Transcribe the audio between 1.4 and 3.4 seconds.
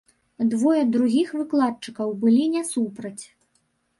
выкладчыкаў былі не супраць.